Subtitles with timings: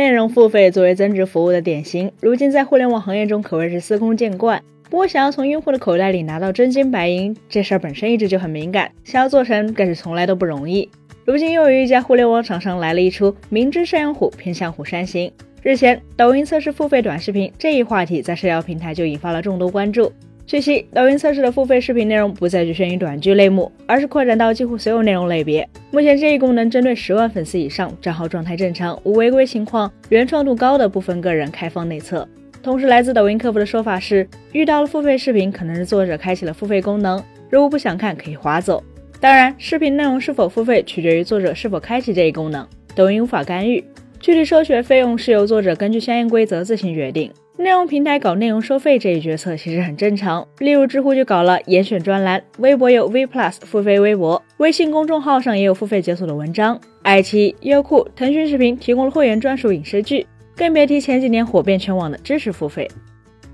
[0.00, 4.62] 内容付费作为增值服务的典型，如今在互联网行业中可谓是司空见惯。
[4.88, 10.88] 不过，想要从用户的口袋里拿到真金白银，这事儿本身一直就很敏感，想要做成更是从来都不容易。
[11.26, 15.30] 如今又有一家互联网厂商来了一出“明知山有虎，偏向虎山行”。
[15.62, 20.10] 日前，抖音测试付费短视频这一话题在社交平台就引发了众多关注。
[20.46, 25.68] 据悉，抖音测试的付费视频内容不再局限于短剧类目，而是扩展到几乎所有内容类别。
[25.92, 32.28] 目前，这一功能针对十万粉丝以上、账号状态正常、无违规情况、原创度高的部分个人开放内测。
[32.62, 38.82] 同时，来自抖音客服的说法是，遇到了付费视频，可能是作者开启了付费功能，如果不想看，可以划走。
[39.20, 43.84] 当然，视频内容是否付费取决于作者是否开启这一功能，抖音无法干预。
[44.18, 47.30] 具体收取费用是由作者根据相应规则自行决定。
[47.60, 62.90] 内容平台搞内容收费这一决策其实很正常，例如知乎就搞了严选专栏，微博有 V Plus 付费微博，微信公众号上也有付费解锁的文章，爱奇艺、优酷、腾讯视频提供了会员专属影视剧，更别提前几年火遍全网的知识付费。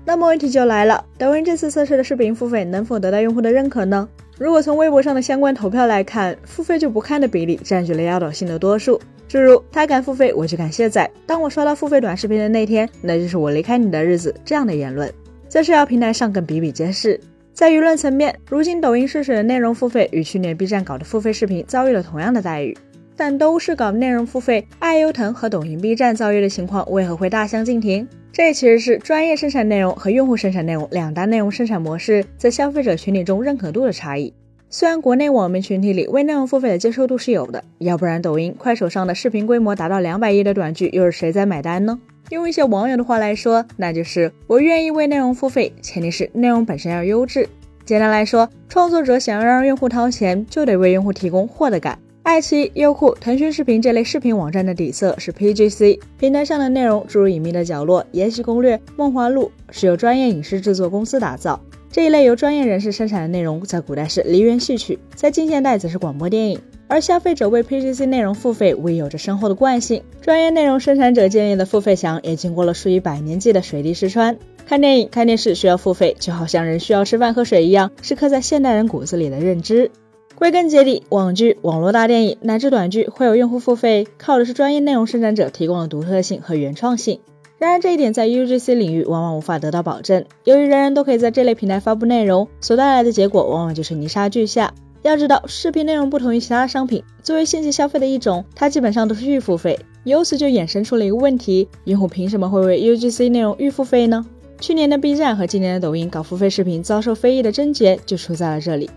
[0.05, 4.07] 那么问题就来了，抖音这次测试的视频付费能否得到用户的认可呢？
[4.39, 9.01] 如果从微博上的相关投票来看，付费就不看的比例占据了压倒性的多数。
[9.27, 11.09] 诸如他敢付费，我就敢卸载。
[11.25, 14.33] 当我刷到付费短视频的那天，那就是我离开你的日子。
[14.45, 15.11] 这样的言论
[15.49, 17.19] 在社交平台上更比比皆是。
[17.51, 22.77] 在舆论层面，如今抖音试水的内容付费与去年 B 站搞的付费视频遭遇了同样的待遇，
[23.17, 28.07] 但都是搞内容付费，爱优腾和抖音、B 站遭遇的情况为何会大相径庭？
[28.31, 34.31] 这其实是专业生产内容和用户生产内容两大内容生产模式在消费者群体中认可度的差异。
[34.69, 41.99] 虽然国内网民群体里为内容付费的接受度是有的，要不然抖音、快手上的视频规模达到两百亿的短剧，又是谁在买单呢？
[42.29, 47.47] 用一些网友的话来说，那就是我愿意为内容付费，前提是内容本身要优质。
[47.85, 51.97] 简单来说，创作者想要让用户掏钱，就得为用户提供获得感。
[52.27, 61.57] 爱奇艺、优酷、腾讯视频这类视频网站的底色是 PGC，平台上的内容诸如《隐秘的角落》《延禧攻略》《梦华录》，是由专业影视制作公司打造。
[61.89, 66.59] 这一类由专业人士生产的内容，在古代是梨园戏曲，在近现代则是广播电影。
[66.89, 70.03] 而消费者为 PGC 内容付费，无疑有着深厚的惯性。
[70.19, 74.37] 专业内容生产者建立的付费墙，也经过了数以百年计的水滴石穿。
[74.65, 79.89] 看电影、看电视需要付费，就好像人需要吃饭喝水一样，是刻在现代人骨子里的认知。
[80.37, 87.19] 归根结底，网剧、网络大电影乃至短剧会有用户付费，靠的是专业内容生产者提供的独特性和原创性。
[87.57, 90.25] 然而，这一点在 UGC 领域往往无法得到保证。
[90.43, 94.71] 由于人人都可以在这类平台发布内容，所带来的结果往往就是泥沙俱下。
[95.01, 99.79] 要知道，视频内容不同于其他商品，作为信息消费的一种，它基本上都是预付费。
[100.03, 104.23] 由此就衍生出了一个问题：用户凭什么会为 UGC 内容预付费呢？
[104.61, 108.87] 去年的 B 站和今年的抖音搞付费视频遭受非议的症结就出在了这里。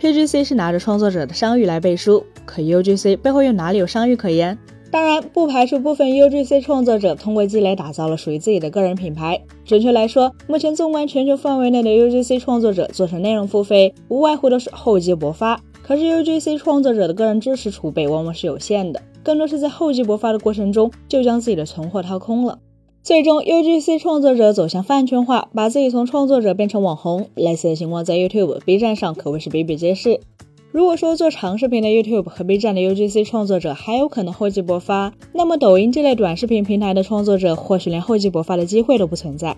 [0.00, 4.56] PGC 是拿着创作者的商誉来背书，可 UGC 背后又哪里有商誉可言？
[4.90, 9.38] 当然，不排除部分 UGC 创作者通过积累打造了属于自己的个人品牌。
[9.66, 15.60] 准确来说，目前纵观全球范围内的 UGC 创作者做成内容付费，无外乎都是厚积薄发。
[15.82, 22.58] 可是 UGC 创作者的个人知识储备往往是有限的，更多是在厚积薄发的过程中就将自己的存货掏空了。
[23.02, 30.20] 最终，UGC 创作者走向饭圈化，把自己从创作者变成网红，类似的情况在 YouTube、B 站上可谓是比比皆是。
[30.70, 39.56] 如果说做长视频的 YouTube 和 B 站的 UGC 创作者还有可能厚积薄发，那么抖音这类短视频平台的创作者或许连厚积薄发的机会都不存在。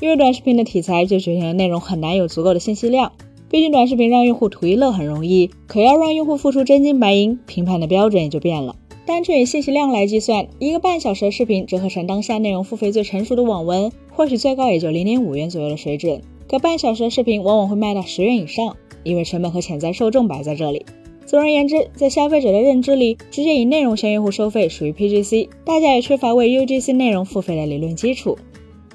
[0.00, 3.10] 因为短视频的题材就决定了内容很难有足够的信息量。
[3.50, 8.76] 毕竟短视频让用户图一乐很容易，可要让用户付出真金白银，评判的标准也就变了。
[9.06, 16.22] 单纯以信息量来计算，一个半小时的视频折合成当下内容付费最成熟的网文，或许最高也就零点五元左右的水准。
[16.48, 18.76] 可半小时的视频往往会卖到十元以上。
[19.04, 20.86] 因为成本和潜在受众摆在这里。
[21.26, 28.38] 总而言之，在消费者的认知里，直接以内容向用户收费属于 PGC，大家也缺乏为 UGC 内容付费的理论基础。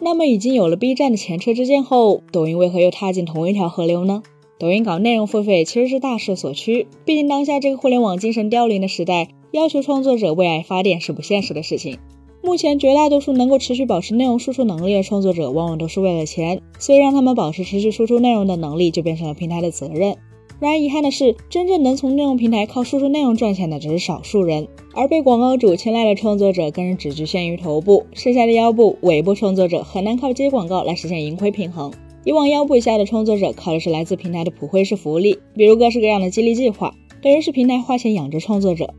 [0.02, 4.24] 那么，已经有了 B 站的前车之鉴后，抖音为何又踏进同一条河流呢？
[4.58, 11.98] 抖音搞内容付费其实是大势所趋，毕竟当下这个互联网精神凋零的时代，要求创作者为爱发电是不现实的事情。
[12.42, 20.16] 目前绝大多数能够持续保持内容输出能力的创作者，往往都是为了钱，所以让他们保持持续输出内容的能力，就变成了平台的责任。
[20.60, 31.92] 然而遗憾的是，真正能从内容平台靠输出内容赚钱的只是少数人，而被广告主青睐的创作者更是只局限于头部，剩下的腰部、尾部创作者很难靠接广告来实现盈亏平衡。
[32.24, 38.94] 以往腰部以下的创作者靠的是来自平台的普惠式福利，比如各式各样的激励计划，等于是平台花钱养着创作者。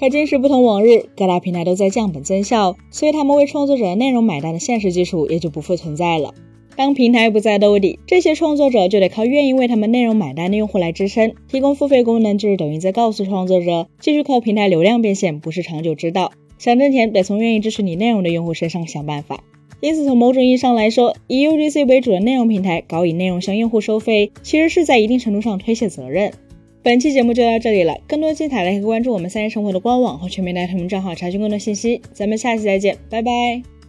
[0.00, 6.32] 可今时不同往日，各大平台都在降本增效，所以他们为创作者的内容买单的现实基础也就不复存在了。
[6.74, 11.34] 当平台不再兜底，这些创作者就得靠愿意为他们内容买单的用户来支撑。
[11.48, 16.32] 提供付费功能就是抖音在告诉创作者，继续靠平台流量变现不是长久之道。
[16.56, 19.44] 想挣钱得从愿意支持你内容的用户身上想办法。
[19.82, 26.32] 因此，从某种意义上来说，以 UGC 为主的内容平台搞以内容向用户收费，其实是在一定程度上推卸责任。
[26.82, 32.00] 本期节目就到这里了，更多精彩可以关注我们三一生活的官网和全民大同名账号查询更多信息。
[32.14, 33.79] 咱们下期再见，拜拜。